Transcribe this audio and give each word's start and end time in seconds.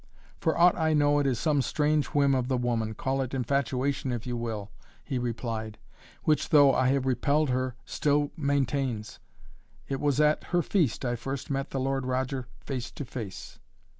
"For 0.39 0.57
aught 0.57 0.75
I 0.75 0.93
know 0.95 1.19
it 1.19 1.27
is 1.27 1.37
some 1.37 1.61
strange 1.61 2.07
whim 2.07 2.33
of 2.33 2.47
the 2.47 2.57
woman, 2.57 2.95
call 2.95 3.21
it 3.21 3.35
infatuation 3.35 4.11
if 4.11 4.25
you 4.25 4.35
will," 4.35 4.71
he 5.03 5.19
replied, 5.19 5.77
"which, 6.23 6.49
though 6.49 6.73
I 6.73 6.87
have 6.87 7.05
repelled 7.05 7.51
her, 7.51 7.75
still 7.85 8.31
maintains. 8.35 9.19
It 9.87 9.99
was 9.99 10.19
at 10.19 10.45
her 10.45 10.63
feast 10.63 11.05
I 11.05 11.15
first 11.15 11.51
met 11.51 11.69
the 11.69 11.79
Lord 11.79 12.07
Roger 12.07 12.47
face 12.65 12.89
to 12.93 13.05
face." 13.05 13.59